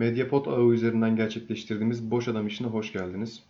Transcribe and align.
Mediapod 0.00 0.46
ağı 0.46 0.72
üzerinden 0.72 1.16
gerçekleştirdiğimiz 1.16 2.10
Boş 2.10 2.28
Adam 2.28 2.46
işine 2.46 2.68
hoş 2.68 2.92
geldiniz. 2.92 3.44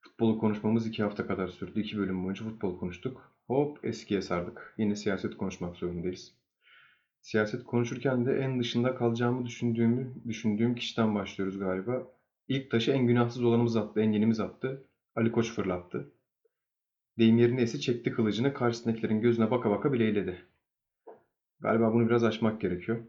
Futbolu 0.00 0.38
konuşmamız 0.38 0.86
iki 0.86 1.02
hafta 1.02 1.26
kadar 1.26 1.48
sürdü. 1.48 1.80
İki 1.80 1.98
bölüm 1.98 2.24
boyunca 2.24 2.44
futbol 2.44 2.78
konuştuk. 2.78 3.32
Hop 3.46 3.84
eskiye 3.84 4.22
sardık. 4.22 4.74
Yine 4.78 4.96
siyaset 4.96 5.36
konuşmak 5.36 5.76
zorundayız. 5.76 6.32
Siyaset 7.20 7.64
konuşurken 7.64 8.26
de 8.26 8.36
en 8.38 8.60
dışında 8.60 8.94
kalacağımı 8.94 9.46
düşündüğümü 9.46 10.14
düşündüğüm 10.28 10.74
kişiden 10.74 11.14
başlıyoruz 11.14 11.58
galiba. 11.58 12.06
İlk 12.48 12.70
taşı 12.70 12.90
en 12.90 13.06
günahsız 13.06 13.44
olanımız 13.44 13.76
attı, 13.76 14.00
en 14.00 14.12
yenimiz 14.12 14.40
attı. 14.40 14.84
Ali 15.16 15.32
Koç 15.32 15.52
fırlattı. 15.52 16.12
Deyim 17.18 17.38
yerine 17.38 17.62
ise 17.62 17.80
çekti 17.80 18.12
kılıcını 18.12 18.54
karşısındakilerin 18.54 19.20
gözüne 19.20 19.50
baka 19.50 19.70
baka 19.70 19.92
bileyledi. 19.92 20.44
Galiba 21.60 21.92
bunu 21.92 22.06
biraz 22.06 22.24
aşmak 22.24 22.60
gerekiyor. 22.60 23.04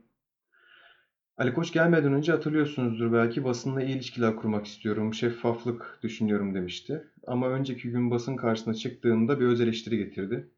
Ali 1.38 1.54
Koç 1.54 1.72
gelmeden 1.74 2.14
önce 2.14 2.32
hatırlıyorsunuzdur 2.32 3.14
belki 3.14 3.44
basınla 3.44 3.84
iyi 3.84 3.96
ilişkiler 3.96 4.36
kurmak 4.36 4.66
istiyorum, 4.66 5.14
şeffaflık 5.14 6.00
düşünüyorum 6.04 6.56
demişti. 6.56 7.08
Ama 7.28 7.50
önceki 7.50 7.92
gün 7.92 8.12
basın 8.12 8.36
karşısına 8.36 8.74
çıktığında 8.74 9.40
bir 9.40 9.46
öz 9.46 9.62
eleştiri 9.62 9.98
getirdi. 9.98 10.52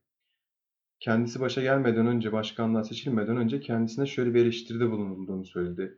Kendisi 1.00 1.40
başa 1.40 1.62
gelmeden 1.62 2.08
önce, 2.08 2.32
başkanlığa 2.32 2.84
seçilmeden 2.84 3.38
önce 3.38 3.60
kendisine 3.60 4.06
şöyle 4.06 4.34
bir 4.34 4.42
eleştiride 4.42 4.92
bulunulduğunu 4.92 5.46
söyledi. 5.46 5.98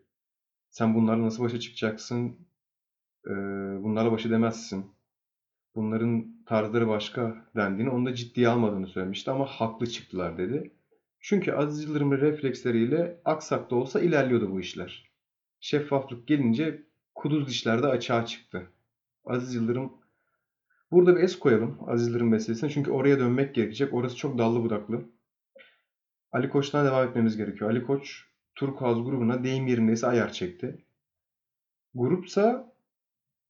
Sen 0.70 0.96
bunlarla 0.96 1.26
nasıl 1.26 1.44
başa 1.44 1.60
çıkacaksın? 1.60 2.48
Ee, 3.28 3.32
bunlarla 3.84 4.12
baş 4.12 4.26
edemezsin. 4.26 4.86
Bunların 5.76 6.44
tarzları 6.46 6.88
başka 6.88 7.46
dendiğini, 7.56 7.90
onu 7.92 8.06
da 8.06 8.16
ciddiye 8.16 8.48
almadığını 8.50 8.88
söylemişti 8.88 9.32
ama 9.32 9.46
haklı 9.46 9.88
çıktılar 9.88 10.38
dedi. 10.38 10.72
Çünkü 11.20 11.52
Aziz 11.52 11.84
Yıldırım'ın 11.84 12.18
refleksleriyle 12.18 13.22
aksak 13.26 13.72
da 13.72 13.76
olsa 13.76 14.02
ilerliyordu 14.02 14.52
bu 14.52 14.60
işler. 14.60 15.12
Şeffaflık 15.60 16.28
gelince 16.28 16.84
kuduz 17.16 17.48
dişler 17.48 17.84
de 17.84 17.88
açığa 17.88 18.26
çıktı. 18.26 18.68
Aziz 19.26 19.56
Yıldırım 19.56 19.94
Burada 20.92 21.16
bir 21.16 21.22
es 21.22 21.40
koyalım 21.40 21.78
Aziz 21.88 22.08
Yıldırım 22.08 22.30
meselesine 22.30 22.70
çünkü 22.70 22.92
oraya 22.92 23.20
dönmek 23.20 23.56
gerekecek. 23.56 23.94
Orası 23.94 24.16
çok 24.16 24.38
dallı 24.38 24.64
budaklı. 24.64 25.02
Ali 26.32 26.50
Koç'tan 26.50 26.86
devam 26.86 27.08
etmemiz 27.08 27.38
gerekiyor. 27.38 27.70
Ali 27.70 27.84
Koç 27.84 28.26
Turkuaz 28.56 29.04
grubuna 29.04 29.44
deyim 29.44 29.68
yerindeyse 29.68 30.08
ayar 30.08 30.32
çekti. 30.32 30.86
Grupsa 31.94 32.74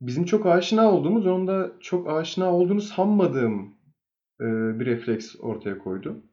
bizim 0.02 0.26
çok 0.26 0.46
aşina 0.46 0.92
olduğumuz, 0.92 1.26
onun 1.28 1.48
da 1.48 1.72
çok 1.80 2.10
aşina 2.10 2.54
olduğunu 2.54 2.82
sanmadığım 2.82 3.76
bir 4.80 4.86
refleks 4.86 5.36
ortaya 5.40 5.78
koydu. 5.78 6.24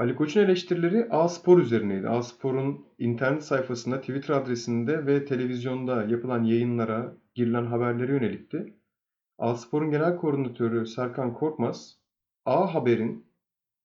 Ali 0.00 0.14
Koç'un 0.16 0.40
eleştirileri 0.40 1.06
A-Spor 1.10 1.58
üzerineydi. 1.58 2.08
A-Spor'un 2.08 2.86
internet 2.98 3.44
sayfasında, 3.44 4.00
Twitter 4.00 4.34
adresinde 4.34 5.06
ve 5.06 5.24
televizyonda 5.24 6.04
yapılan 6.04 6.44
yayınlara, 6.44 7.16
girilen 7.34 7.64
haberlere 7.64 8.12
yönelikti. 8.12 8.74
A-Spor'un 9.38 9.90
genel 9.90 10.16
koordinatörü 10.16 10.86
Serkan 10.86 11.34
Korkmaz, 11.34 11.96
A 12.44 12.74
Haber'in 12.74 13.26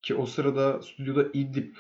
ki 0.02 0.16
o 0.16 0.26
sırada 0.26 0.82
stüdyoda 0.82 1.26
İdlib 1.34 1.76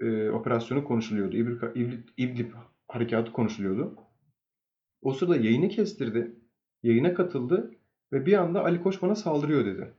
e, 0.00 0.30
operasyonu 0.30 0.84
konuşuluyordu. 0.84 1.36
İdlib, 1.36 2.08
İdlib, 2.16 2.50
harekatı 2.88 3.32
konuşuluyordu. 3.32 3.94
O 5.02 5.12
sırada 5.12 5.36
yayını 5.36 5.68
kestirdi, 5.68 6.36
yayına 6.82 7.14
katıldı 7.14 7.70
ve 8.12 8.26
bir 8.26 8.32
anda 8.32 8.64
Ali 8.64 8.82
Koç 8.82 9.02
bana 9.02 9.14
saldırıyor 9.14 9.64
dedi. 9.64 9.94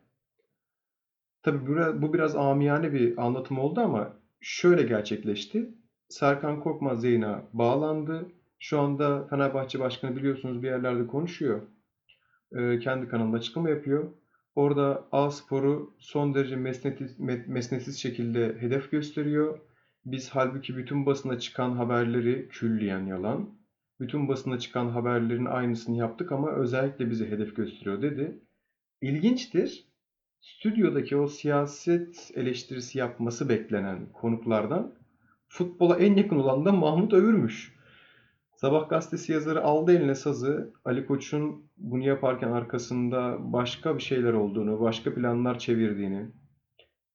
Tabii 1.44 1.68
bu 2.02 2.14
biraz 2.14 2.36
amiyane 2.36 2.94
bir 2.94 3.26
anlatım 3.26 3.60
oldu 3.60 3.82
ama 3.82 4.14
şöyle 4.42 4.84
gerçekleşti. 4.84 5.70
Serkan 6.10 6.60
Korkmaz 6.60 7.04
yayına 7.04 7.44
bağlandı. 7.54 8.32
Şu 8.60 8.80
anda 8.80 9.28
Fenerbahçe 9.28 9.80
Başkanı 9.80 10.16
biliyorsunuz 10.16 10.64
bir 10.64 10.68
yerlerde 10.68 11.08
konuşuyor. 11.08 11.62
Ee, 12.52 12.80
kendi 12.80 13.08
kanalında 13.08 13.38
açıklama 13.38 13.70
yapıyor. 13.70 14.14
Orada 14.56 15.08
A 15.12 15.32
Spor'u 15.32 15.96
son 16.00 16.36
derece 16.36 16.56
mesnetsiz, 16.56 17.20
mesnetsiz 17.48 17.98
şekilde 18.00 18.58
hedef 18.60 18.92
gösteriyor. 18.92 19.60
Biz 20.06 20.30
halbuki 20.30 20.78
bütün 20.78 21.06
basına 21.06 21.40
çıkan 21.40 21.72
haberleri 21.72 22.48
külliyen 22.50 23.06
yalan. 23.06 23.50
Bütün 24.00 24.28
basına 24.28 24.60
çıkan 24.60 24.90
haberlerin 24.90 25.46
aynısını 25.46 25.98
yaptık 25.98 26.32
ama 26.32 26.52
özellikle 26.52 27.10
bizi 27.10 27.32
hedef 27.32 27.56
gösteriyor 27.56 28.02
dedi. 28.02 28.40
İlginçtir 29.02 29.88
stüdyodaki 30.42 31.18
o 31.18 31.28
siyaset 31.28 32.32
eleştirisi 32.36 32.98
yapması 32.98 33.50
beklenen 33.50 34.12
konuklardan 34.14 34.96
futbola 35.48 35.98
en 35.98 36.16
yakın 36.16 36.40
olan 36.40 36.66
da 36.66 36.72
Mahmut 36.72 37.14
Övür'müş. 37.14 37.78
Sabah 38.56 38.90
gazetesi 38.90 39.32
yazarı 39.32 39.64
aldı 39.64 39.98
eline 39.98 40.16
sazı. 40.16 40.74
Ali 40.86 41.06
Koç'un 41.06 41.72
bunu 41.78 42.04
yaparken 42.04 42.52
arkasında 42.52 43.38
başka 43.40 43.98
bir 43.98 44.04
şeyler 44.04 44.34
olduğunu, 44.34 44.80
başka 44.80 45.14
planlar 45.14 45.60
çevirdiğini, 45.60 46.32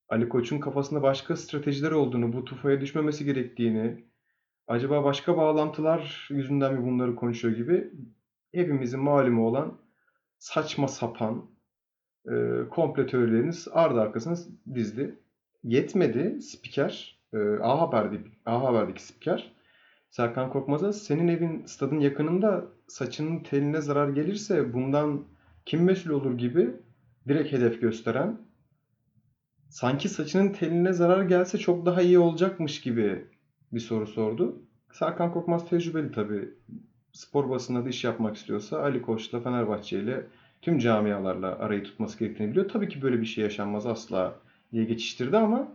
Ali 0.08 0.28
Koç'un 0.28 0.58
kafasında 0.58 1.02
başka 1.02 1.36
stratejiler 1.36 1.90
olduğunu, 1.90 2.32
bu 2.32 2.44
tufaya 2.44 2.80
düşmemesi 2.80 3.24
gerektiğini, 3.24 4.04
acaba 4.68 5.04
başka 5.04 5.36
bağlantılar 5.36 6.28
yüzünden 6.30 6.74
mi 6.74 6.84
bunları 6.84 7.16
konuşuyor 7.16 7.56
gibi 7.56 7.90
hepimizin 8.54 9.00
malumu 9.00 9.46
olan 9.46 9.78
saçma 10.38 10.88
sapan, 10.88 11.50
e, 12.30 12.32
komple 12.70 13.06
teorileriniz 13.06 13.68
ardı 13.72 14.00
arkasına 14.00 14.36
dizdi. 14.74 15.18
Yetmedi 15.64 16.42
spiker, 16.42 17.18
e, 17.32 17.38
A, 17.62 17.80
Haber'deki, 17.80 18.30
A 18.46 18.62
Haber'deki 18.62 19.02
spiker 19.02 19.52
Serkan 20.10 20.50
Korkmaz'a 20.50 20.92
senin 20.92 21.28
evin 21.28 21.66
stadın 21.66 22.00
yakınında 22.00 22.64
saçının 22.86 23.40
teline 23.40 23.80
zarar 23.80 24.08
gelirse 24.08 24.72
bundan 24.72 25.24
kim 25.64 25.84
mesul 25.84 26.10
olur 26.10 26.38
gibi 26.38 26.70
direkt 27.28 27.52
hedef 27.52 27.80
gösteren 27.80 28.38
sanki 29.68 30.08
saçının 30.08 30.52
teline 30.52 30.92
zarar 30.92 31.22
gelse 31.22 31.58
çok 31.58 31.86
daha 31.86 32.02
iyi 32.02 32.18
olacakmış 32.18 32.80
gibi 32.80 33.24
bir 33.72 33.80
soru 33.80 34.06
sordu. 34.06 34.62
Serkan 34.92 35.32
Korkmaz 35.32 35.68
tecrübeli 35.68 36.12
tabii. 36.12 36.54
Spor 37.12 37.50
basında 37.50 37.84
da 37.84 37.88
iş 37.88 38.04
yapmak 38.04 38.36
istiyorsa 38.36 38.82
Ali 38.82 39.02
Koç'la 39.02 39.40
Fenerbahçe 39.40 40.00
ile 40.00 40.26
tüm 40.62 40.78
camialarla 40.78 41.58
arayı 41.58 41.84
tutması 41.84 42.18
gerektiğini 42.18 42.50
biliyor. 42.50 42.68
Tabii 42.68 42.88
ki 42.88 43.02
böyle 43.02 43.20
bir 43.20 43.26
şey 43.26 43.44
yaşanmaz 43.44 43.86
asla 43.86 44.34
diye 44.72 44.84
geçiştirdi 44.84 45.36
ama 45.36 45.68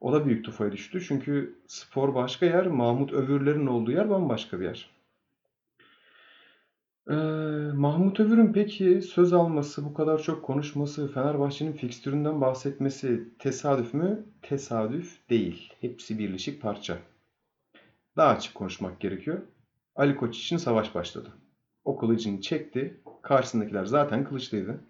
o 0.00 0.12
da 0.12 0.26
büyük 0.26 0.44
tufaya 0.44 0.72
düştü. 0.72 1.04
Çünkü 1.08 1.58
spor 1.66 2.14
başka 2.14 2.46
yer, 2.46 2.66
Mahmut 2.66 3.12
Övürler'in 3.12 3.66
olduğu 3.66 3.92
yer 3.92 4.10
bambaşka 4.10 4.60
bir 4.60 4.64
yer. 4.64 4.90
Ee, 7.10 7.14
Mahmut 7.74 8.20
Övür'ün 8.20 8.52
peki 8.52 9.02
söz 9.02 9.32
alması, 9.32 9.84
bu 9.84 9.94
kadar 9.94 10.22
çok 10.22 10.44
konuşması, 10.44 11.12
Fenerbahçe'nin 11.12 11.72
fikstüründen 11.72 12.40
bahsetmesi 12.40 13.28
tesadüf 13.38 13.94
mü? 13.94 14.24
Tesadüf 14.42 15.30
değil. 15.30 15.72
Hepsi 15.80 16.18
birleşik 16.18 16.62
parça. 16.62 16.98
Daha 18.16 18.28
açık 18.28 18.54
konuşmak 18.54 19.00
gerekiyor. 19.00 19.38
Ali 19.96 20.16
Koç 20.16 20.38
için 20.38 20.56
savaş 20.56 20.94
başladı. 20.94 21.28
O 21.84 21.96
kılıcını 21.98 22.40
çekti. 22.40 23.00
Karşısındakiler 23.22 23.84
zaten 23.84 24.24
kılıçlıydı. 24.24 24.80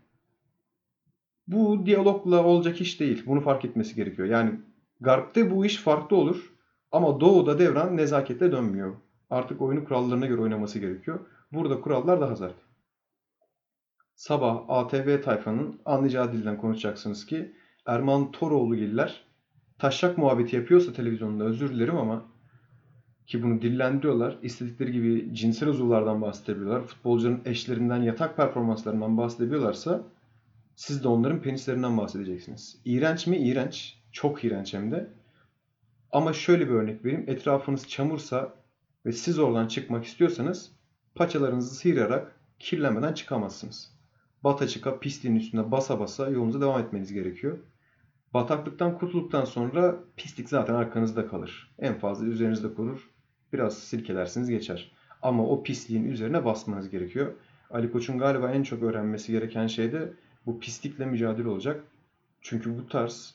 Bu 1.47 1.87
diyalogla 1.87 2.45
olacak 2.45 2.81
iş 2.81 3.01
değil. 3.01 3.23
Bunu 3.27 3.41
fark 3.41 3.65
etmesi 3.65 3.95
gerekiyor. 3.95 4.29
Yani 4.29 4.61
Garp'te 5.01 5.51
bu 5.51 5.67
iş 5.67 5.77
farklı 5.77 6.17
olur. 6.17 6.53
Ama 6.93 7.21
Doğu'da 7.21 7.59
devran 7.59 7.97
nezaketle 7.97 8.53
dönmüyor. 8.53 8.97
Artık 9.31 9.63
oyunu 9.63 9.85
kurallarına 9.85 10.27
göre 10.27 10.41
oynaması 10.41 10.79
gerekiyor. 10.79 11.21
Burada 11.53 11.81
kurallar 11.81 12.21
daha 12.21 12.37
sert. 12.37 12.55
Sabah 14.15 14.65
ATV 14.69 15.23
tayfanın 15.23 15.81
anlayacağı 15.85 16.33
dilden 16.33 16.59
konuşacaksınız 16.59 17.27
ki 17.27 17.53
Erman 17.87 18.33
Toroğlu 18.33 18.77
giller 18.77 19.25
taşak 19.79 20.19
muhabbeti 20.19 20.57
yapıyorsa 20.57 20.93
televizyonda 20.93 21.45
özür 21.45 21.71
dilerim 21.71 21.97
ama 21.97 22.25
ki 23.29 23.43
bunu 23.43 23.63
dillendiriyorlar. 23.63 24.39
İstedikleri 24.43 24.93
gibi 24.93 25.35
cinsel 25.35 25.69
uzuvlardan 25.69 26.23
bahsedebiliyorlar. 26.23 26.83
Futbolcuların 26.83 27.41
eşlerinden, 27.45 28.03
yatak 28.03 28.37
performanslarından 28.37 29.17
bahsedebiliyorlarsa 29.17 30.03
siz 30.77 31.05
de 31.05 31.09
onların 31.09 31.43
penislerinden 31.43 31.99
bahsedeceksiniz. 31.99 32.79
İğrenç 32.85 33.27
mi? 33.27 33.37
İğrenç. 33.37 33.99
Çok 34.13 34.45
iğrenç 34.45 34.75
hem 34.75 34.93
de. 34.93 35.11
Ama 36.13 36.33
şöyle 36.33 36.69
bir 36.69 36.75
örnek 36.75 37.05
vereyim. 37.05 37.25
Etrafınız 37.27 37.89
çamursa 37.89 38.55
ve 39.07 39.13
siz 39.13 39.39
oradan 39.39 39.69
çıkmak 39.69 40.05
istiyorsanız 40.05 40.73
paçalarınızı 41.15 41.75
sıyırarak 41.75 42.41
kirlenmeden 42.59 43.13
çıkamazsınız. 43.13 43.91
Bata 44.45 44.69
çıka 44.69 45.01
pisliğin 45.01 45.37
üstüne 45.37 45.71
basa 45.71 46.01
basa 46.01 46.29
yolunuza 46.29 46.61
devam 46.61 46.81
etmeniz 46.81 47.13
gerekiyor. 47.13 47.59
Bataklıktan 48.35 48.99
kurtulduktan 48.99 49.45
sonra 49.45 49.97
pislik 50.17 50.49
zaten 50.49 50.75
arkanızda 50.75 51.29
kalır. 51.29 51.75
En 51.79 51.99
fazla 51.99 52.27
üzerinizde 52.27 52.75
kurur. 52.75 53.11
Biraz 53.53 53.79
silkelersiniz 53.79 54.49
geçer. 54.49 54.91
Ama 55.23 55.47
o 55.49 55.63
pisliğin 55.63 56.05
üzerine 56.05 56.45
basmanız 56.45 56.91
gerekiyor. 56.91 57.33
Ali 57.71 57.93
Koç'un 57.93 58.19
galiba 58.19 58.51
en 58.51 58.63
çok 58.63 58.83
öğrenmesi 58.83 59.33
gereken 59.33 59.67
şey 59.67 59.93
de 59.93 60.13
bu 60.47 60.61
pislikle 60.61 61.07
mücadele 61.07 61.49
olacak. 61.49 61.85
Çünkü 62.41 62.79
bu 62.79 62.89
tarz 62.89 63.35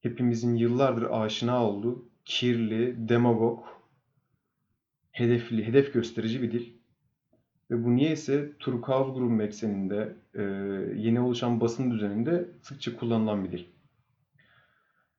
hepimizin 0.00 0.54
yıllardır 0.54 1.06
aşina 1.10 1.64
olduğu 1.64 2.04
kirli, 2.24 3.08
demagog, 3.08 3.64
hedefli, 5.12 5.66
hedef 5.66 5.94
gösterici 5.94 6.42
bir 6.42 6.52
dil. 6.52 6.72
Ve 7.70 7.84
bu 7.84 7.96
niyeyse 7.96 8.52
Turkuaz 8.58 9.14
grubun 9.14 9.38
ekseninde, 9.38 10.16
e, 10.34 10.42
yeni 10.96 11.20
oluşan 11.20 11.60
basın 11.60 11.90
düzeninde 11.90 12.48
sıkça 12.62 12.96
kullanılan 12.96 13.44
bir 13.44 13.52
dil. 13.52 13.64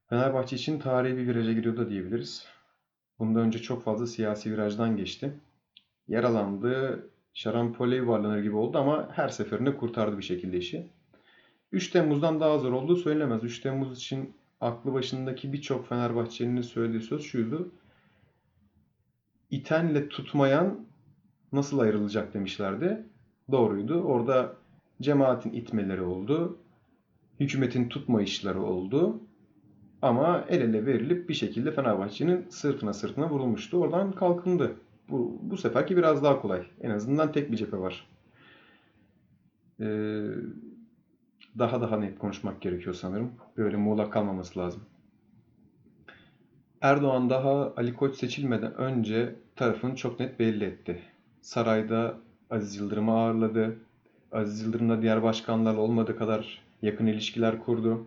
Fenerbahçe 0.09 0.55
için 0.55 0.79
tarihi 0.79 1.17
bir 1.17 1.27
viraja 1.27 1.53
giriyor 1.53 1.77
da 1.77 1.89
diyebiliriz. 1.89 2.45
Bundan 3.19 3.41
önce 3.41 3.59
çok 3.59 3.83
fazla 3.83 4.07
siyasi 4.07 4.51
virajdan 4.51 4.97
geçti. 4.97 5.33
Yaralandı, 6.07 7.03
şarampole 7.33 7.95
yuvarlanır 7.95 8.43
gibi 8.43 8.55
oldu 8.55 8.77
ama 8.77 9.09
her 9.11 9.29
seferinde 9.29 9.77
kurtardı 9.77 10.17
bir 10.17 10.23
şekilde 10.23 10.57
işi. 10.57 10.87
3 11.71 11.89
Temmuz'dan 11.89 12.39
daha 12.39 12.57
zor 12.57 12.71
olduğu 12.71 12.95
söylenemez. 12.95 13.43
3 13.43 13.59
Temmuz 13.59 13.97
için 13.97 14.33
aklı 14.61 14.93
başındaki 14.93 15.53
birçok 15.53 15.87
Fenerbahçeli'nin 15.87 16.61
söylediği 16.61 17.01
söz 17.01 17.21
şuydu. 17.21 17.71
İtenle 19.49 20.09
tutmayan 20.09 20.85
nasıl 21.53 21.79
ayrılacak 21.79 22.33
demişlerdi. 22.33 23.05
Doğruydu. 23.51 24.01
Orada 24.01 24.55
cemaatin 25.01 25.53
itmeleri 25.53 26.01
oldu. 26.01 26.57
Hükümetin 27.39 27.89
tutmayışları 27.89 28.61
oldu. 28.61 29.21
Ama 30.01 30.45
el 30.49 30.61
ele 30.61 30.85
verilip 30.85 31.29
bir 31.29 31.33
şekilde 31.33 31.71
Fenerbahçe'nin 31.71 32.45
sırtına 32.49 32.93
sırtına 32.93 33.29
vurulmuştu. 33.29 33.77
Oradan 33.77 34.11
kalkındı. 34.11 34.75
Bu, 35.09 35.37
bu 35.41 35.57
seferki 35.57 35.97
biraz 35.97 36.23
daha 36.23 36.41
kolay. 36.41 36.63
En 36.81 36.89
azından 36.89 37.31
tek 37.31 37.51
bir 37.51 37.57
cephe 37.57 37.77
var. 37.77 38.07
Ee, 39.79 39.85
daha 41.59 41.81
daha 41.81 41.97
net 41.97 42.19
konuşmak 42.19 42.61
gerekiyor 42.61 42.95
sanırım. 42.95 43.31
Böyle 43.57 43.77
muğlak 43.77 44.13
kalmaması 44.13 44.59
lazım. 44.59 44.81
Erdoğan 46.81 47.29
daha 47.29 47.73
Ali 47.77 47.93
Koç 47.93 48.15
seçilmeden 48.15 48.73
önce 48.73 49.35
tarafını 49.55 49.95
çok 49.95 50.19
net 50.19 50.39
belli 50.39 50.63
etti. 50.63 51.01
Sarayda 51.41 52.17
Aziz 52.49 52.75
Yıldırım'ı 52.75 53.11
ağırladı. 53.11 53.77
Aziz 54.31 54.61
Yıldırım'la 54.61 55.01
diğer 55.01 55.23
başkanlarla 55.23 55.79
olmadığı 55.79 56.17
kadar 56.17 56.61
yakın 56.81 57.05
ilişkiler 57.05 57.59
kurdu. 57.59 58.05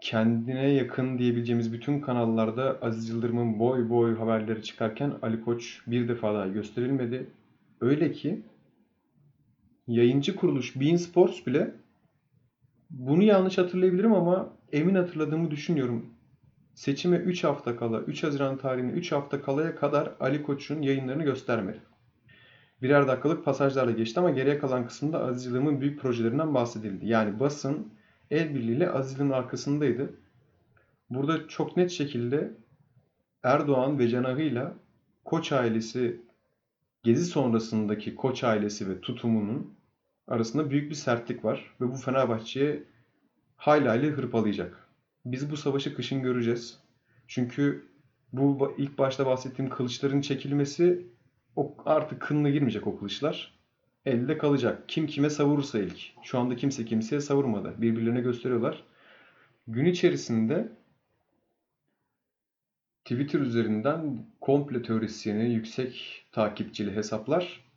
Kendine 0.00 0.68
yakın 0.68 1.18
diyebileceğimiz 1.18 1.72
bütün 1.72 2.00
kanallarda 2.00 2.78
Aziz 2.82 3.08
Yıldırım'ın 3.08 3.58
boy 3.58 3.88
boy 3.88 4.16
haberleri 4.16 4.62
çıkarken 4.62 5.12
Ali 5.22 5.40
Koç 5.40 5.80
bir 5.86 6.08
defa 6.08 6.34
daha 6.34 6.46
gösterilmedi. 6.46 7.26
Öyle 7.80 8.12
ki 8.12 8.42
yayıncı 9.86 10.36
kuruluş 10.36 10.80
Bein 10.80 10.96
Sports 10.96 11.46
bile 11.46 11.74
bunu 12.90 13.22
yanlış 13.22 13.58
hatırlayabilirim 13.58 14.12
ama 14.12 14.52
emin 14.72 14.94
hatırladığımı 14.94 15.50
düşünüyorum. 15.50 16.06
Seçime 16.74 17.16
3 17.16 17.44
hafta 17.44 17.76
kala, 17.76 18.00
3 18.00 18.22
Haziran 18.22 18.56
tarihine 18.56 18.90
3 18.90 19.12
hafta 19.12 19.42
kalaya 19.42 19.76
kadar 19.76 20.12
Ali 20.20 20.42
Koç'un 20.42 20.82
yayınlarını 20.82 21.24
göstermedi. 21.24 21.80
Birer 22.82 23.08
dakikalık 23.08 23.44
pasajlarla 23.44 23.90
geçti 23.90 24.20
ama 24.20 24.30
geriye 24.30 24.58
kalan 24.58 24.86
kısımda 24.86 25.24
Aziz 25.24 25.46
Yıldırım'ın 25.46 25.80
büyük 25.80 26.00
projelerinden 26.00 26.54
bahsedildi. 26.54 27.06
Yani 27.06 27.40
basın 27.40 27.92
el 28.30 28.54
birliğiyle 28.54 28.90
Aziz 28.90 29.12
Yıldırım'ın 29.12 29.34
arkasındaydı. 29.34 30.14
Burada 31.10 31.48
çok 31.48 31.76
net 31.76 31.90
şekilde 31.90 32.54
Erdoğan 33.42 33.98
ve 33.98 34.08
cenahıyla 34.08 34.74
Koç 35.24 35.52
ailesi 35.52 36.20
Gezi 37.02 37.24
sonrasındaki 37.24 38.14
Koç 38.14 38.44
ailesi 38.44 38.88
ve 38.88 39.00
tutumunun 39.00 39.74
arasında 40.28 40.70
büyük 40.70 40.90
bir 40.90 40.94
sertlik 40.94 41.44
var 41.44 41.74
ve 41.80 41.88
bu 41.90 41.94
Fenerbahçe'ye 41.96 42.82
hayli 43.56 43.88
hayli 43.88 44.10
hırpalayacak. 44.10 44.88
Biz 45.24 45.50
bu 45.50 45.56
savaşı 45.56 45.94
kışın 45.94 46.22
göreceğiz. 46.22 46.78
Çünkü 47.26 47.88
bu 48.32 48.74
ilk 48.78 48.98
başta 48.98 49.26
bahsettiğim 49.26 49.70
kılıçların 49.70 50.20
çekilmesi 50.20 51.06
artık 51.84 52.20
kınına 52.20 52.50
girmeyecek 52.50 52.86
o 52.86 52.98
kılıçlar. 52.98 53.57
Elde 54.06 54.38
kalacak. 54.38 54.88
Kim 54.88 55.06
kime 55.06 55.30
savurursa 55.30 55.78
ilk. 55.78 55.98
Şu 56.22 56.38
anda 56.38 56.56
kimse 56.56 56.84
kimseye 56.84 57.20
savurmadı. 57.20 57.74
Birbirlerine 57.78 58.20
gösteriyorlar. 58.20 58.84
Gün 59.68 59.84
içerisinde 59.84 60.68
Twitter 63.04 63.40
üzerinden 63.40 64.26
komple 64.40 64.82
teorisyeni, 64.82 65.52
yüksek 65.54 66.24
takipçili 66.32 66.96
hesaplar 66.96 67.68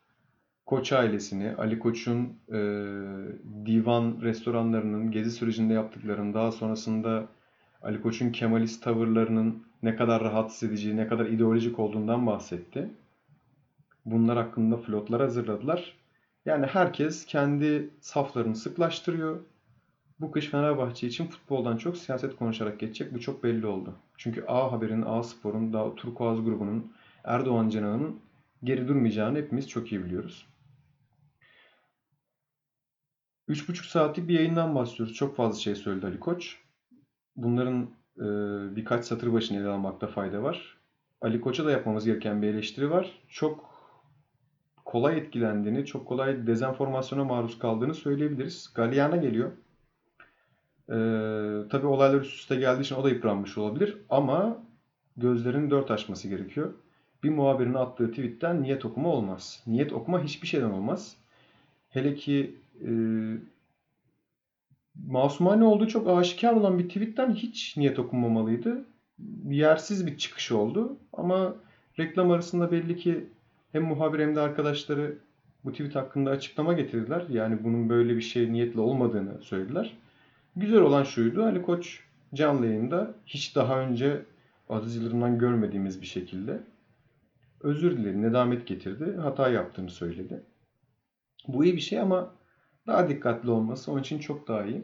Koç 0.71 0.91
ailesini, 0.91 1.55
Ali 1.57 1.79
Koç'un 1.79 2.37
e, 2.49 2.59
divan 3.65 4.21
restoranlarının 4.21 5.11
gezi 5.11 5.31
sürecinde 5.31 5.73
yaptıklarını, 5.73 6.33
daha 6.33 6.51
sonrasında 6.51 7.27
Ali 7.81 8.01
Koç'un 8.01 8.31
Kemalist 8.31 8.83
tavırlarının 8.83 9.63
ne 9.83 9.95
kadar 9.95 10.23
rahatsız 10.23 10.69
edici, 10.69 10.97
ne 10.97 11.07
kadar 11.07 11.25
ideolojik 11.25 11.79
olduğundan 11.79 12.27
bahsetti. 12.27 12.89
Bunlar 14.05 14.37
hakkında 14.37 14.77
flotlar 14.77 15.21
hazırladılar. 15.21 16.00
Yani 16.45 16.65
herkes 16.65 17.25
kendi 17.25 17.89
saflarını 18.01 18.55
sıklaştırıyor. 18.55 19.45
Bu 20.19 20.31
kış 20.31 20.47
Fenerbahçe 20.47 21.07
için 21.07 21.27
futboldan 21.27 21.77
çok 21.77 21.97
siyaset 21.97 22.35
konuşarak 22.35 22.79
geçecek. 22.79 23.13
Bu 23.13 23.19
çok 23.19 23.43
belli 23.43 23.67
oldu. 23.67 23.95
Çünkü 24.17 24.45
A 24.47 24.71
Haber'in, 24.71 25.01
A 25.01 25.23
Spor'un, 25.23 25.73
daha 25.73 25.95
Turkuaz 25.95 26.43
grubunun, 26.45 26.93
Erdoğan 27.23 27.69
cenahının 27.69 28.19
geri 28.63 28.87
durmayacağını 28.87 29.37
hepimiz 29.37 29.69
çok 29.69 29.91
iyi 29.91 30.05
biliyoruz. 30.05 30.47
3,5 33.49 33.87
saatlik 33.87 34.27
bir 34.27 34.33
yayından 34.33 34.75
bahsediyoruz. 34.75 35.15
Çok 35.15 35.35
fazla 35.35 35.59
şey 35.59 35.75
söyledi 35.75 36.05
Ali 36.05 36.19
Koç. 36.19 36.57
Bunların 37.35 37.89
e, 38.17 38.25
birkaç 38.75 39.05
satır 39.05 39.33
başına 39.33 39.59
ele 39.59 39.67
almakta 39.67 40.07
fayda 40.07 40.43
var. 40.43 40.77
Ali 41.21 41.41
Koç'a 41.41 41.65
da 41.65 41.71
yapmamız 41.71 42.05
gereken 42.05 42.41
bir 42.41 42.47
eleştiri 42.47 42.91
var. 42.91 43.21
Çok 43.29 43.70
kolay 44.91 45.17
etkilendiğini, 45.17 45.85
çok 45.85 46.07
kolay 46.07 46.47
dezenformasyona 46.47 47.23
maruz 47.23 47.59
kaldığını 47.59 47.93
söyleyebiliriz. 47.93 48.71
Galliana 48.75 49.15
geliyor. 49.15 49.51
Ee, 50.89 51.69
tabii 51.69 51.87
olaylar 51.87 52.21
üst 52.21 52.39
üste 52.39 52.55
geldiği 52.55 52.81
için 52.81 52.95
o 52.95 53.03
da 53.03 53.09
yıpranmış 53.09 53.57
olabilir 53.57 53.97
ama 54.09 54.57
gözlerin 55.17 55.69
dört 55.69 55.91
açması 55.91 56.27
gerekiyor. 56.27 56.73
Bir 57.23 57.29
muhabirin 57.29 57.73
attığı 57.73 58.09
tweetten 58.09 58.63
niyet 58.63 58.85
okuma 58.85 59.09
olmaz. 59.09 59.63
Niyet 59.67 59.93
okuma 59.93 60.23
hiçbir 60.23 60.47
şeyden 60.47 60.69
olmaz. 60.69 61.15
Hele 61.89 62.15
ki 62.15 62.55
e, 62.87 62.91
masumane 65.07 65.63
olduğu 65.63 65.87
çok 65.87 66.09
aşikar 66.09 66.53
olan 66.53 66.79
bir 66.79 66.89
tweetten 66.89 67.33
hiç 67.33 67.77
niyet 67.77 67.99
okunmamalıydı. 67.99 68.85
Yersiz 69.49 70.07
bir 70.07 70.17
çıkış 70.17 70.51
oldu 70.51 70.97
ama 71.13 71.55
reklam 71.99 72.31
arasında 72.31 72.71
belli 72.71 72.97
ki 72.97 73.27
hem 73.71 73.83
muhabir 73.83 74.19
hem 74.19 74.35
de 74.35 74.39
arkadaşları 74.39 75.17
bu 75.65 75.71
tweet 75.71 75.95
hakkında 75.95 76.29
açıklama 76.29 76.73
getirdiler. 76.73 77.25
Yani 77.29 77.63
bunun 77.63 77.89
böyle 77.89 78.15
bir 78.15 78.21
şey 78.21 78.51
niyetle 78.51 78.79
olmadığını 78.79 79.41
söylediler. 79.41 79.97
Güzel 80.55 80.81
olan 80.81 81.03
şuydu. 81.03 81.43
Ali 81.43 81.61
Koç 81.61 81.99
canlı 82.33 82.65
yayında 82.65 83.15
hiç 83.25 83.55
daha 83.55 83.79
önce 83.79 84.25
Aziz 84.69 84.95
Yıldırım'dan 84.95 85.39
görmediğimiz 85.39 86.01
bir 86.01 86.07
şekilde 86.07 86.63
özür 87.61 87.97
diledi, 87.97 88.21
nedamet 88.21 88.67
getirdi. 88.67 89.17
Hata 89.17 89.49
yaptığını 89.49 89.89
söyledi. 89.89 90.43
Bu 91.47 91.65
iyi 91.65 91.75
bir 91.75 91.81
şey 91.81 91.99
ama 91.99 92.31
daha 92.87 93.09
dikkatli 93.09 93.49
olması 93.49 93.91
onun 93.91 94.01
için 94.01 94.19
çok 94.19 94.47
daha 94.47 94.65
iyi. 94.65 94.83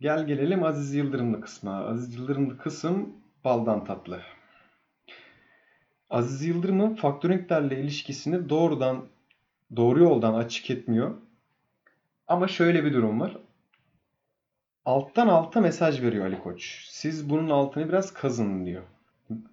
Gel 0.00 0.26
gelelim 0.26 0.62
Aziz 0.64 0.94
Yıldırımlı 0.94 1.40
kısmına. 1.40 1.84
Aziz 1.84 2.14
Yıldırımlı 2.14 2.58
kısım 2.58 3.12
baldan 3.44 3.84
tatlı. 3.84 4.20
Aziz 6.10 6.44
Yıldırım'ın 6.44 6.94
faktöringlerle 6.94 7.80
ilişkisini 7.80 8.48
doğrudan 8.48 9.04
doğru 9.76 10.02
yoldan 10.02 10.34
açık 10.34 10.70
etmiyor. 10.70 11.14
Ama 12.26 12.48
şöyle 12.48 12.84
bir 12.84 12.92
durum 12.92 13.20
var. 13.20 13.36
Alttan 14.84 15.28
alta 15.28 15.60
mesaj 15.60 16.02
veriyor 16.02 16.26
Ali 16.26 16.38
Koç. 16.38 16.84
Siz 16.88 17.30
bunun 17.30 17.50
altını 17.50 17.88
biraz 17.88 18.12
kazın 18.12 18.66
diyor. 18.66 18.82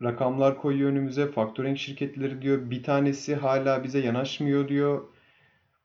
Rakamlar 0.03 0.57
koyuyor 0.57 0.91
önümüze. 0.91 1.31
Faktöring 1.31 1.77
şirketleri 1.77 2.41
diyor. 2.41 2.69
Bir 2.69 2.83
tanesi 2.83 3.35
hala 3.35 3.83
bize 3.83 3.99
yanaşmıyor 3.99 4.67
diyor. 4.67 5.03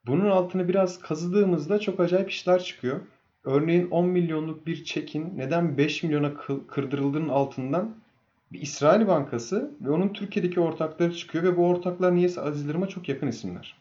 Bunun 0.05 0.29
altını 0.29 0.67
biraz 0.67 0.99
kazıdığımızda 0.99 1.79
çok 1.79 1.99
acayip 1.99 2.29
işler 2.29 2.63
çıkıyor. 2.63 3.01
Örneğin 3.43 3.89
10 3.89 4.07
milyonluk 4.07 4.67
bir 4.67 4.83
çekin 4.83 5.37
neden 5.37 5.77
5 5.77 6.03
milyona 6.03 6.33
kırdırıldığının 6.67 7.29
altından 7.29 8.00
bir 8.53 8.61
İsrail 8.61 9.07
bankası 9.07 9.71
ve 9.81 9.89
onun 9.89 10.13
Türkiye'deki 10.13 10.59
ortakları 10.59 11.15
çıkıyor 11.15 11.43
ve 11.43 11.57
bu 11.57 11.67
ortaklar 11.67 12.15
niyeyse 12.15 12.41
Aziz 12.41 12.61
Yıldırım'a 12.61 12.87
çok 12.87 13.09
yakın 13.09 13.27
isimler. 13.27 13.77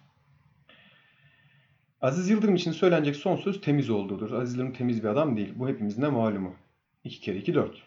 Aziz 2.01 2.31
Yıldırım 2.31 2.55
için 2.55 2.73
söylenecek 2.73 3.17
son 3.17 3.37
söz 3.37 3.61
temiz 3.61 3.91
olduğudur. 3.91 4.33
Aziz 4.33 4.55
Yıldırım 4.55 4.73
temiz 4.73 5.03
bir 5.03 5.09
adam 5.09 5.37
değil. 5.37 5.53
Bu 5.57 5.69
hepimizin 5.69 6.03
de 6.03 6.09
malumu. 6.09 6.55
2 7.05 7.21
kere 7.21 7.37
2 7.37 7.55
4. 7.55 7.83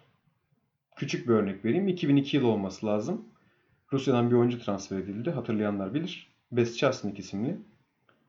Küçük 0.96 1.28
bir 1.28 1.34
örnek 1.34 1.66
vereyim. 1.66 1.88
2002 1.88 2.38
yılı 2.38 2.48
olması 2.48 2.86
lazım. 2.86 3.26
Rusya'dan 3.94 4.32
bir 4.32 4.36
oyuncu 4.36 4.60
transfer 4.60 4.98
edildi. 4.98 5.32
Hatırlayanlar 5.32 5.94
bilir. 5.94 6.28
Besçasnik 6.52 7.20
isimli. 7.20 7.58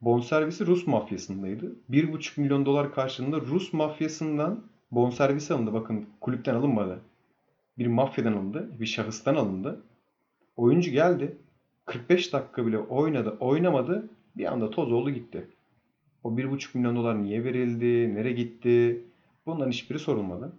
Bonservisi 0.01 0.67
Rus 0.67 0.87
mafyasındaydı. 0.87 1.77
1,5 1.91 2.41
milyon 2.41 2.67
dolar 2.67 2.95
karşılığında 2.95 3.41
Rus 3.41 3.73
mafyasından 3.73 4.65
bonservisi 4.91 5.55
alındı. 5.55 5.73
Bakın 5.73 6.07
kulüpten 6.21 6.55
alınmadı 6.55 7.01
bir 7.79 7.87
mafyadan 7.87 8.33
alındı, 8.33 8.71
bir 8.81 8.87
şahıstan 8.87 9.35
alındı. 9.35 9.83
Oyuncu 10.57 10.91
geldi. 10.91 11.37
45 11.85 12.33
dakika 12.33 12.67
bile 12.67 12.79
oynadı, 12.79 13.37
oynamadı. 13.41 14.09
Bir 14.37 14.53
anda 14.53 14.71
toz 14.71 14.93
oldu 14.93 15.11
gitti. 15.11 15.49
O 16.25 16.31
1,5 16.31 16.79
milyon 16.79 16.97
dolar 16.97 17.23
niye 17.23 17.45
verildi, 17.45 18.15
nereye 18.15 18.33
gitti? 18.33 19.05
Bunların 19.47 19.71
hiçbiri 19.71 19.99
sorulmadı. 19.99 20.53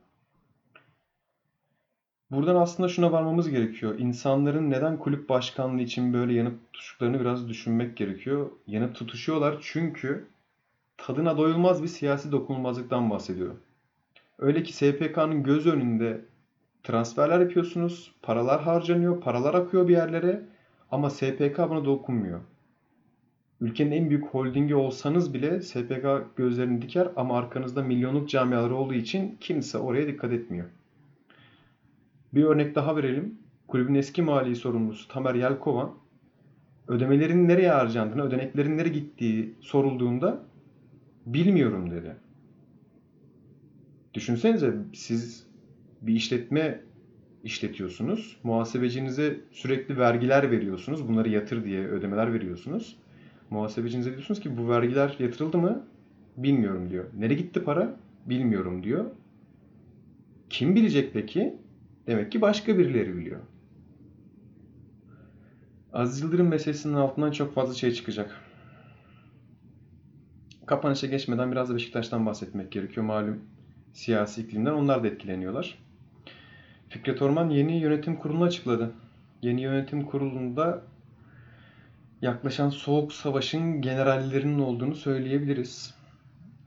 Buradan 2.31 2.55
aslında 2.55 2.89
şuna 2.89 3.11
varmamız 3.11 3.49
gerekiyor. 3.49 3.99
İnsanların 3.99 4.69
neden 4.69 4.99
kulüp 4.99 5.29
başkanlığı 5.29 5.81
için 5.81 6.13
böyle 6.13 6.33
yanıp 6.33 6.73
tutuştuklarını 6.73 7.19
biraz 7.19 7.49
düşünmek 7.49 7.97
gerekiyor. 7.97 8.51
Yanıp 8.67 8.95
tutuşuyorlar 8.95 9.57
çünkü 9.61 10.27
tadına 10.97 11.37
doyulmaz 11.37 11.83
bir 11.83 11.87
siyasi 11.87 12.31
dokunulmazlıktan 12.31 13.09
bahsediyor. 13.09 13.55
Öyle 14.39 14.63
ki 14.63 14.73
SPK'nın 14.73 15.43
göz 15.43 15.67
önünde 15.67 16.25
transferler 16.85 17.39
yapıyorsunuz, 17.39 18.11
paralar 18.21 18.61
harcanıyor, 18.61 19.21
paralar 19.21 19.53
akıyor 19.53 19.87
bir 19.87 19.93
yerlere 19.93 20.45
ama 20.91 21.09
SPK 21.09 21.57
buna 21.69 21.85
dokunmuyor. 21.85 22.39
Ülkenin 23.61 23.91
en 23.91 24.09
büyük 24.09 24.25
holdingi 24.25 24.75
olsanız 24.75 25.33
bile 25.33 25.61
SPK 25.61 26.07
gözlerini 26.35 26.81
diker 26.81 27.07
ama 27.15 27.37
arkanızda 27.37 27.81
milyonluk 27.81 28.29
camiaları 28.29 28.75
olduğu 28.75 28.93
için 28.93 29.37
kimse 29.39 29.77
oraya 29.77 30.07
dikkat 30.07 30.31
etmiyor. 30.31 30.65
Bir 32.33 32.43
örnek 32.43 32.75
daha 32.75 32.95
verelim. 32.95 33.37
Kulübün 33.67 33.95
eski 33.95 34.21
mali 34.21 34.55
sorumlusu 34.55 35.07
Tamer 35.07 35.35
Yelkovan 35.35 35.91
ödemelerin 36.87 37.47
nereye 37.47 37.71
harcandığını, 37.71 38.23
ödeneklerin 38.23 38.77
nereye 38.77 38.89
gittiği 38.89 39.55
sorulduğunda 39.61 40.43
bilmiyorum 41.25 41.91
dedi. 41.91 42.15
Düşünsenize 44.13 44.75
siz 44.93 45.44
bir 46.07 46.13
işletme 46.13 46.81
işletiyorsunuz. 47.43 48.37
Muhasebecinize 48.43 49.39
sürekli 49.51 49.97
vergiler 49.97 50.51
veriyorsunuz. 50.51 51.07
Bunları 51.07 51.29
yatır 51.29 51.65
diye 51.65 51.87
ödemeler 51.87 52.33
veriyorsunuz. 52.33 52.95
Muhasebecinize 53.49 54.11
diyorsunuz 54.11 54.39
ki 54.39 54.57
bu 54.57 54.69
vergiler 54.69 55.15
yatırıldı 55.19 55.57
mı? 55.57 55.87
Bilmiyorum 56.37 56.89
diyor. 56.89 57.05
Nereye 57.17 57.35
gitti 57.35 57.63
para? 57.63 57.97
Bilmiyorum 58.25 58.83
diyor. 58.83 59.05
Kim 60.49 60.75
bilecek 60.75 61.13
peki? 61.13 61.55
Demek 62.07 62.31
ki 62.31 62.41
başka 62.41 62.77
birileri 62.77 63.17
biliyor. 63.17 63.39
Aziz 65.93 66.21
Yıldırım 66.21 66.47
meselesinin 66.47 66.93
altından 66.93 67.31
çok 67.31 67.53
fazla 67.53 67.73
şey 67.73 67.91
çıkacak. 67.91 68.41
Kapanışa 70.65 71.07
geçmeden 71.07 71.51
biraz 71.51 71.69
da 71.69 71.75
Beşiktaş'tan 71.75 72.25
bahsetmek 72.25 72.71
gerekiyor. 72.71 73.05
Malum 73.05 73.39
siyasi 73.93 74.41
iklimden 74.41 74.73
onlar 74.73 75.03
da 75.03 75.07
etkileniyorlar. 75.07 75.84
Fikret 76.95 77.21
Orman 77.21 77.49
yeni 77.49 77.79
yönetim 77.79 78.15
kurulunu 78.15 78.43
açıkladı. 78.43 78.91
Yeni 79.41 79.61
yönetim 79.61 80.05
kurulunda 80.05 80.81
yaklaşan 82.21 82.69
soğuk 82.69 83.13
savaşın 83.13 83.81
generallerinin 83.81 84.59
olduğunu 84.59 84.95
söyleyebiliriz. 84.95 85.93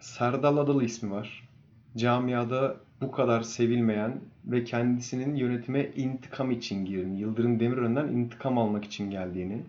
Serdal 0.01 0.57
Adalı 0.57 0.85
ismi 0.85 1.11
var. 1.11 1.49
Camiada 1.97 2.77
bu 3.01 3.11
kadar 3.11 3.43
sevilmeyen 3.43 4.21
ve 4.45 4.65
kendisinin 4.65 5.35
yönetime 5.35 5.91
intikam 5.97 6.51
için 6.51 6.85
girdiğini, 6.85 7.21
Yıldırım 7.21 7.61
Demirören'den 7.61 8.09
intikam 8.09 8.59
almak 8.59 8.85
için 8.85 9.11
geldiğini, 9.11 9.63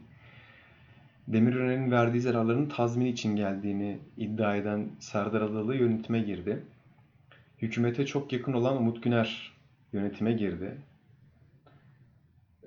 Demirören'in 1.27 1.91
verdiği 1.91 2.21
zararların 2.21 2.69
tazmini 2.69 3.09
için 3.09 3.35
geldiğini 3.35 3.97
iddia 4.17 4.55
eden 4.55 4.87
Serdar 4.99 5.41
Adalı 5.41 5.75
yönetime 5.75 6.19
girdi. 6.19 6.63
Hükümete 7.61 8.05
çok 8.05 8.33
yakın 8.33 8.53
olan 8.53 8.77
Umut 8.77 9.03
Güner 9.03 9.58
yönetime 9.93 10.34
girdi. 10.34 10.77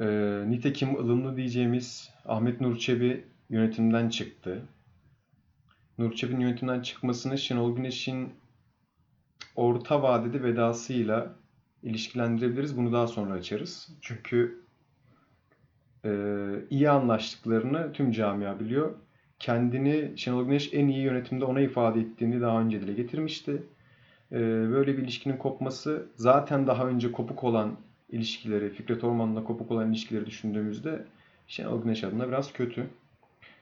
Ee, 0.00 0.44
nitekim 0.46 0.96
ılımlı 0.96 1.36
diyeceğimiz 1.36 2.10
Ahmet 2.24 2.60
Nur 2.60 2.78
Çebi 2.78 3.24
yönetimden 3.50 4.08
çıktı. 4.08 4.62
Nur 5.98 6.12
Çebi'nin 6.12 6.40
yönetimden 6.40 6.80
çıkmasını 6.82 7.38
Şenol 7.38 7.76
Güneş'in 7.76 8.32
orta 9.56 10.02
vadede 10.02 10.42
vedasıyla 10.42 11.34
ilişkilendirebiliriz. 11.82 12.76
Bunu 12.76 12.92
daha 12.92 13.06
sonra 13.06 13.32
açarız. 13.32 13.88
Çünkü 14.00 14.62
e, 16.04 16.10
iyi 16.70 16.90
anlaştıklarını 16.90 17.92
tüm 17.92 18.12
camia 18.12 18.60
biliyor. 18.60 18.94
Kendini 19.38 20.12
Şenol 20.16 20.44
Güneş 20.44 20.74
en 20.74 20.88
iyi 20.88 21.02
yönetimde 21.02 21.44
ona 21.44 21.60
ifade 21.60 22.00
ettiğini 22.00 22.40
daha 22.40 22.60
önce 22.60 22.80
dile 22.80 22.92
getirmişti. 22.92 23.62
E, 24.32 24.38
böyle 24.70 24.96
bir 24.96 25.02
ilişkinin 25.02 25.36
kopması 25.36 26.06
zaten 26.16 26.66
daha 26.66 26.86
önce 26.86 27.12
kopuk 27.12 27.44
olan 27.44 27.76
ilişkileri, 28.08 28.70
Fikret 28.70 29.04
Orman'la 29.04 29.44
kopuk 29.44 29.70
olan 29.70 29.90
ilişkileri 29.90 30.26
düşündüğümüzde 30.26 31.04
Şenol 31.46 31.82
Güneş 31.82 32.04
adına 32.04 32.28
biraz 32.28 32.52
kötü. 32.52 32.86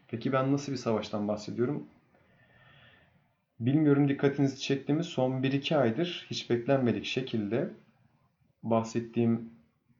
Peki 0.09 0.33
ben 0.33 0.53
nasıl 0.53 0.73
bir 0.73 0.77
savaştan 0.77 1.29
bahsediyorum? 1.29 1.87
Bilmiyorum 3.61 4.09
dikkatinizi 4.09 4.61
çektiğimiz 4.61 5.07
son 5.07 5.43
1-2 5.43 5.77
aydır 5.77 6.27
hiç 6.31 6.50
beklenmedik 6.50 7.05
şekilde 7.05 7.71
bahsettiğim 8.62 9.50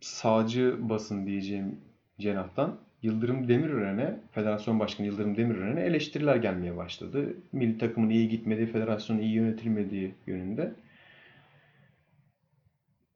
sağcı 0.01 0.77
basın 0.81 1.27
diyeceğim 1.27 1.81
cenahtan 2.21 2.79
Yıldırım 3.03 3.49
Demirören'e, 3.49 4.21
Federasyon 4.33 4.81
Başkanı 4.81 5.07
Yıldırım 5.07 5.37
Demirören'e 5.37 5.81
eleştiriler 5.81 6.37
gelmeye 6.37 6.77
başladı. 6.77 7.35
Milli 7.53 7.79
takımın 7.79 8.11
iyi 8.11 8.29
gitmediği, 8.29 8.67
federasyonun 8.67 9.21
iyi 9.21 9.33
yönetilmediği 9.33 10.15
yönünde. 10.27 10.73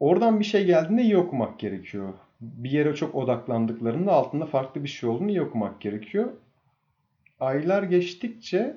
Oradan 0.01 0.41
bir 0.41 0.45
şey 0.45 0.67
geldiğinde 0.67 1.03
iyi 1.03 1.17
okumak 1.17 1.59
gerekiyor. 1.59 2.13
Bir 2.41 2.71
yere 2.71 2.95
çok 2.95 3.15
odaklandıklarında 3.15 4.13
altında 4.13 4.47
farklı 4.47 4.83
bir 4.83 4.89
şey 4.89 5.11
olduğunu 5.11 5.29
iyi 5.29 5.43
okumak 5.43 5.81
gerekiyor. 5.81 6.33
Aylar 7.41 7.83
geçtikçe 7.83 8.77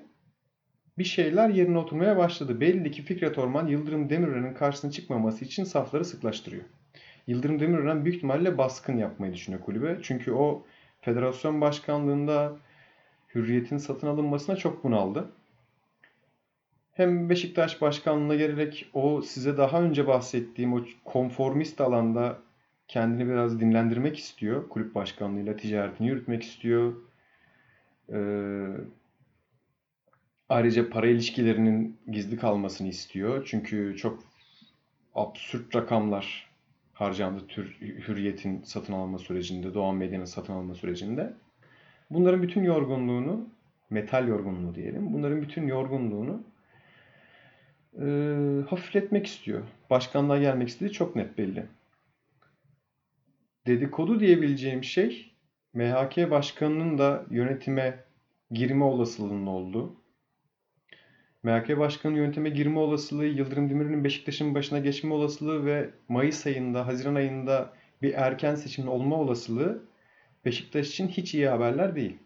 bir 0.98 1.04
şeyler 1.04 1.50
yerine 1.50 1.78
oturmaya 1.78 2.18
başladı. 2.18 2.62
Belli 2.62 2.92
ki 2.92 3.02
Fikret 3.02 3.38
Orman 3.38 3.68
Yıldırım 3.68 4.10
Demirören'in 4.10 4.54
karşısına 4.54 4.92
çıkmaması 4.92 5.46
için 5.46 5.64
safları 5.64 6.06
sıklaştırıyor. 6.06 6.64
Yıldırım 7.28 7.60
Demirören 7.60 8.06
büyük 8.06 8.16
ihtimalle 8.16 8.58
baskın 8.58 8.98
yapmayı 8.98 9.34
düşünüyor 9.34 9.64
kulübe. 9.64 9.98
Çünkü 10.02 10.32
o 10.32 10.66
federasyon 11.02 11.62
başkanlığında 11.62 12.58
hürriyetin 13.36 13.78
satın 13.78 14.08
alınmasına 14.08 14.56
çok 14.56 14.84
bunaldı. 14.84 15.32
Hem 16.94 17.30
Beşiktaş 17.30 17.82
başkanlığına 17.82 18.36
gelerek 18.36 18.90
o 18.94 19.22
size 19.22 19.58
daha 19.58 19.82
önce 19.82 20.08
bahsettiğim 20.08 20.74
o 20.74 20.82
konformist 21.06 21.82
alanda 21.82 22.40
kendini 22.88 23.30
biraz 23.30 23.60
dinlendirmek 23.60 24.18
istiyor. 24.18 24.70
Kulüp 24.70 24.96
başkanlığıyla 24.96 25.56
ticaretini 25.56 26.08
yürütmek 26.08 26.44
istiyor. 26.44 26.94
Ee, 28.14 28.68
ayrıca 30.50 30.90
para 30.90 31.08
ilişkilerinin 31.08 31.98
gizli 32.12 32.38
kalmasını 32.38 32.88
istiyor. 32.88 33.46
Çünkü 33.46 33.96
çok 33.98 34.24
absürt 35.16 35.76
rakamlar 35.76 36.47
harcandı 36.98 37.48
tür 37.48 37.78
hürriyetin 37.82 38.62
satın 38.64 38.94
alma 38.94 39.18
sürecinde, 39.18 39.74
Doğan 39.74 39.96
Medya'nın 39.96 40.26
satın 40.26 40.54
alma 40.54 40.76
sürecinde. 40.76 41.34
Bunların 42.10 42.44
bütün 42.44 42.64
yorgunluğunu, 42.64 43.50
metal 43.90 44.28
yorgunluğu 44.28 44.76
diyelim, 44.76 45.14
bunların 45.14 45.42
bütün 45.42 45.68
yorgunluğunu 45.68 46.44
e, 48.02 48.06
hafifletmek 48.70 49.28
istiyor. 49.28 49.64
Başkanlığa 49.90 50.38
gelmek 50.38 50.68
istediği 50.68 50.92
çok 50.92 51.16
net 51.16 51.38
belli. 51.38 51.66
Dedikodu 53.68 54.20
diyebileceğim 54.20 54.84
şey 54.84 55.32
MHK 55.74 56.32
başkanının 56.32 56.98
da 56.98 57.26
yönetime 57.30 58.04
girme 58.52 58.84
olasılığının 58.84 59.48
olduğu. 59.48 59.96
MHK 61.44 61.80
başkanının 61.80 62.18
yönetime 62.18 62.50
girme 62.50 62.80
olasılığı, 62.80 63.26
Yıldırım 63.26 63.70
Demirören'in 63.70 64.04
Beşiktaş'ın 64.04 64.56
başına 64.56 64.80
geçme 64.80 65.14
olasılığı 65.14 65.66
ve 65.66 65.90
Mayıs 66.10 66.48
ayında, 66.48 66.88
Haziran 66.88 67.16
ayında 67.16 67.74
bir 68.02 68.14
erken 68.14 68.56
seçimin 68.56 68.88
olma 68.88 69.16
olasılığı 69.16 69.84
Beşiktaş 70.46 70.88
için 70.88 71.08
hiç 71.08 71.34
iyi 71.34 71.48
haberler 71.48 71.96
değil. 71.96 72.18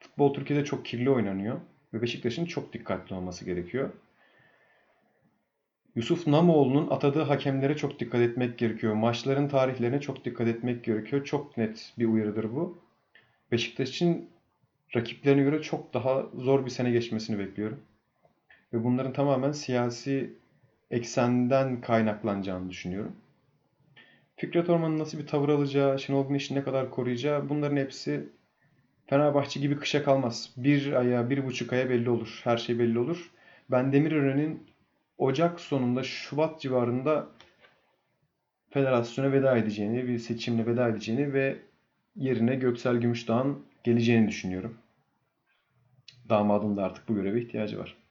Futbol 0.00 0.34
Türkiye'de 0.34 0.64
çok 0.64 0.84
kirli 0.84 1.10
oynanıyor 1.10 1.60
ve 1.94 2.02
Beşiktaş'ın 2.02 2.44
çok 2.44 2.72
dikkatli 2.72 3.14
olması 3.14 3.44
gerekiyor. 3.44 3.90
Yusuf 5.94 6.26
Namoğlu'nun 6.26 6.90
atadığı 6.90 7.22
hakemlere 7.22 7.76
çok 7.76 8.00
dikkat 8.00 8.20
etmek 8.20 8.58
gerekiyor. 8.58 8.94
Maçların 8.94 9.48
tarihlerine 9.48 10.00
çok 10.00 10.24
dikkat 10.24 10.48
etmek 10.48 10.84
gerekiyor. 10.84 11.24
Çok 11.24 11.56
net 11.56 11.92
bir 11.98 12.06
uyarıdır 12.06 12.56
bu. 12.56 12.78
Beşiktaş 13.52 13.88
için 13.88 14.30
rakiplerine 14.96 15.42
göre 15.42 15.62
çok 15.62 15.94
daha 15.94 16.26
zor 16.34 16.64
bir 16.64 16.70
sene 16.70 16.90
geçmesini 16.90 17.38
bekliyorum. 17.38 17.80
Ve 18.74 18.84
bunların 18.84 19.12
tamamen 19.12 19.52
siyasi 19.52 20.34
eksenden 20.90 21.80
kaynaklanacağını 21.80 22.70
düşünüyorum. 22.70 23.16
Fikret 24.36 24.70
Orman'ın 24.70 24.98
nasıl 24.98 25.18
bir 25.18 25.26
tavır 25.26 25.48
alacağı, 25.48 25.98
Şenol 25.98 26.28
Güneş'i 26.28 26.54
ne 26.54 26.62
kadar 26.62 26.90
koruyacağı 26.90 27.48
bunların 27.48 27.76
hepsi 27.76 28.28
Fenerbahçe 29.06 29.60
gibi 29.60 29.76
kışa 29.76 30.04
kalmaz. 30.04 30.50
Bir 30.56 30.92
aya, 30.92 31.30
bir 31.30 31.46
buçuk 31.46 31.72
aya 31.72 31.90
belli 31.90 32.10
olur. 32.10 32.40
Her 32.44 32.56
şey 32.56 32.78
belli 32.78 32.98
olur. 32.98 33.30
Ben 33.70 33.92
Demirören'in 33.92 34.66
Ocak 35.18 35.60
sonunda, 35.60 36.02
Şubat 36.02 36.60
civarında 36.60 37.26
federasyona 38.70 39.32
veda 39.32 39.56
edeceğini, 39.56 40.08
bir 40.08 40.18
seçimle 40.18 40.66
veda 40.66 40.88
edeceğini 40.88 41.32
ve 41.32 41.58
yerine 42.16 42.54
Göksel 42.54 42.96
Gümüşdağ'ın 42.96 43.66
geleceğini 43.84 44.28
düşünüyorum. 44.28 44.78
Damadın 46.28 46.76
da 46.76 46.84
artık 46.84 47.08
bu 47.08 47.14
göreve 47.14 47.42
ihtiyacı 47.42 47.78
var. 47.78 48.03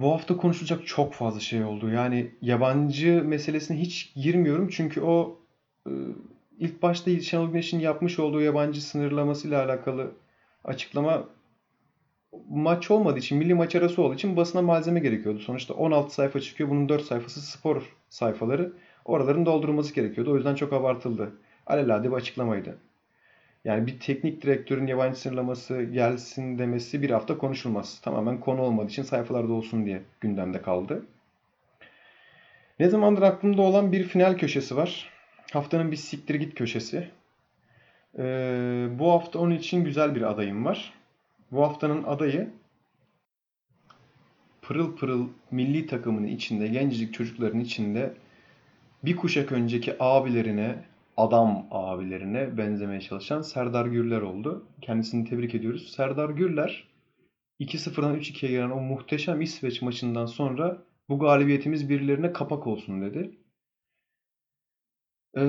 Bu 0.00 0.12
hafta 0.12 0.36
konuşulacak 0.36 0.86
çok 0.86 1.14
fazla 1.14 1.40
şey 1.40 1.64
oldu. 1.64 1.90
Yani 1.90 2.30
yabancı 2.42 3.24
meselesine 3.24 3.80
hiç 3.80 4.14
girmiyorum 4.14 4.68
çünkü 4.68 5.00
o 5.00 5.38
ilk 6.58 6.82
başta 6.82 7.20
Şenol 7.20 7.48
Güneş'in 7.48 7.78
yapmış 7.78 8.18
olduğu 8.18 8.40
yabancı 8.40 8.84
sınırlamasıyla 8.84 9.64
alakalı 9.64 10.10
açıklama 10.64 11.24
maç 12.48 12.90
olmadığı 12.90 13.18
için, 13.18 13.38
milli 13.38 13.54
maç 13.54 13.74
arası 13.74 14.02
olduğu 14.02 14.14
için 14.14 14.36
basına 14.36 14.62
malzeme 14.62 15.00
gerekiyordu. 15.00 15.38
Sonuçta 15.38 15.74
16 15.74 16.14
sayfa 16.14 16.40
çıkıyor. 16.40 16.70
Bunun 16.70 16.88
4 16.88 17.02
sayfası 17.02 17.40
spor 17.40 17.96
sayfaları. 18.08 18.72
Oraların 19.04 19.46
doldurulması 19.46 19.94
gerekiyordu. 19.94 20.32
O 20.32 20.36
yüzden 20.36 20.54
çok 20.54 20.72
abartıldı. 20.72 21.32
Alelade 21.66 22.10
bir 22.10 22.16
açıklamaydı. 22.16 22.78
Yani 23.64 23.86
bir 23.86 24.00
teknik 24.00 24.42
direktörün 24.42 24.86
yabancı 24.86 25.20
sınırlaması 25.20 25.82
gelsin 25.82 26.58
demesi 26.58 27.02
bir 27.02 27.10
hafta 27.10 27.38
konuşulmaz. 27.38 28.00
Tamamen 28.00 28.40
konu 28.40 28.62
olmadığı 28.62 28.90
için 28.90 29.02
sayfalarda 29.02 29.52
olsun 29.52 29.86
diye 29.86 30.02
gündemde 30.20 30.62
kaldı. 30.62 31.06
Ne 32.78 32.88
zamandır 32.88 33.22
aklımda 33.22 33.62
olan 33.62 33.92
bir 33.92 34.04
final 34.04 34.38
köşesi 34.38 34.76
var. 34.76 35.10
Haftanın 35.52 35.90
bir 35.90 35.96
siktir 35.96 36.34
git 36.34 36.54
köşesi. 36.54 37.10
Ee, 38.18 38.86
bu 38.98 39.12
hafta 39.12 39.38
onun 39.38 39.54
için 39.54 39.84
güzel 39.84 40.14
bir 40.14 40.22
adayım 40.22 40.64
var. 40.64 40.92
Bu 41.52 41.62
haftanın 41.62 42.04
adayı 42.04 42.50
pırıl 44.62 44.96
pırıl 44.96 45.28
milli 45.50 45.86
takımının 45.86 46.26
içinde, 46.26 46.68
gencecik 46.68 47.14
çocukların 47.14 47.60
içinde 47.60 48.14
bir 49.04 49.16
kuşak 49.16 49.52
önceki 49.52 49.96
abilerine, 50.00 50.74
adam 51.16 51.66
abilerine 51.70 52.58
benzemeye 52.58 53.00
çalışan 53.00 53.42
Serdar 53.42 53.86
Gürler 53.86 54.20
oldu. 54.20 54.68
Kendisini 54.82 55.24
tebrik 55.28 55.54
ediyoruz. 55.54 55.92
Serdar 55.96 56.30
Gürler 56.30 56.88
2-0'dan 57.60 58.14
3-2'ye 58.16 58.52
gelen 58.52 58.70
o 58.70 58.80
muhteşem 58.80 59.40
İsveç 59.40 59.82
maçından 59.82 60.26
sonra 60.26 60.82
bu 61.08 61.18
galibiyetimiz 61.18 61.88
birilerine 61.88 62.32
kapak 62.32 62.66
olsun 62.66 63.02
dedi. 63.02 63.38
Ee, 65.36 65.40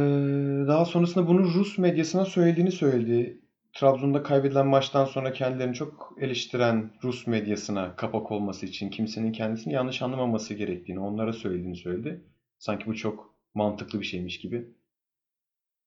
daha 0.67 0.85
sonrasında 0.85 1.27
bunu 1.27 1.43
Rus 1.43 1.77
medyasına 1.77 2.25
söylediğini 2.25 2.71
söyledi. 2.71 3.41
Trabzon'da 3.73 4.23
kaybedilen 4.23 4.67
maçtan 4.67 5.05
sonra 5.05 5.33
kendilerini 5.33 5.73
çok 5.73 6.15
eleştiren 6.21 6.91
Rus 7.03 7.27
medyasına 7.27 7.95
kapak 7.95 8.31
olması 8.31 8.65
için 8.65 8.89
kimsenin 8.89 9.31
kendisini 9.31 9.73
yanlış 9.73 10.01
anlamaması 10.01 10.53
gerektiğini 10.53 10.99
onlara 10.99 11.33
söylediğini 11.33 11.75
söyledi. 11.75 12.25
Sanki 12.59 12.85
bu 12.85 12.95
çok 12.95 13.35
mantıklı 13.53 13.99
bir 13.99 14.05
şeymiş 14.05 14.39
gibi. 14.39 14.67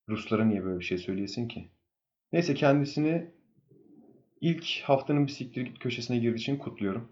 Ruslara 0.08 0.44
niye 0.44 0.64
böyle 0.64 0.78
bir 0.78 0.84
şey 0.84 0.98
söyleyesin 0.98 1.48
ki? 1.48 1.70
Neyse 2.32 2.54
kendisini 2.54 3.30
ilk 4.40 4.80
haftanın 4.82 5.26
bir 5.26 5.32
siktir 5.32 5.62
git 5.62 5.78
köşesine 5.78 6.18
girdiği 6.18 6.38
için 6.38 6.56
kutluyorum. 6.56 7.08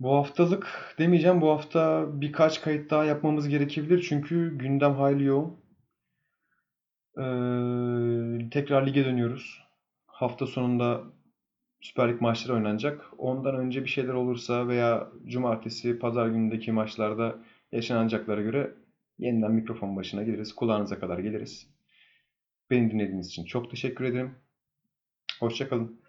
Bu 0.00 0.14
haftalık 0.14 0.94
demeyeceğim. 0.98 1.40
Bu 1.40 1.50
hafta 1.50 2.06
birkaç 2.20 2.60
kayıt 2.60 2.90
daha 2.90 3.04
yapmamız 3.04 3.48
gerekebilir. 3.48 4.06
Çünkü 4.08 4.58
gündem 4.58 4.94
hayli 4.94 5.24
yoğun. 5.24 5.56
Ee, 7.18 8.50
tekrar 8.50 8.86
lige 8.86 9.04
dönüyoruz. 9.04 9.60
Hafta 10.06 10.46
sonunda 10.46 11.04
Süper 11.80 12.08
Lig 12.08 12.20
maçları 12.20 12.56
oynanacak. 12.56 13.10
Ondan 13.18 13.56
önce 13.56 13.84
bir 13.84 13.88
şeyler 13.88 14.12
olursa 14.12 14.68
veya 14.68 15.08
cumartesi, 15.26 15.98
pazar 15.98 16.26
günündeki 16.26 16.72
maçlarda 16.72 17.38
yaşanacaklara 17.72 18.42
göre 18.42 18.74
yeniden 19.18 19.52
mikrofon 19.52 19.96
başına 19.96 20.22
geliriz. 20.22 20.54
Kulağınıza 20.54 20.98
kadar 20.98 21.18
geliriz. 21.18 21.66
Beni 22.70 22.90
dinlediğiniz 22.90 23.26
için 23.26 23.44
çok 23.44 23.70
teşekkür 23.70 24.04
ederim. 24.04 24.34
Hoşçakalın. 25.40 26.03